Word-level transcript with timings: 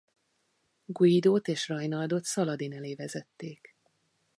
Guidót 0.85 1.47
és 1.47 1.67
Rajnaldot 1.69 2.23
Szaladin 2.23 2.73
elé 2.73 2.95
vezették. 2.95 3.75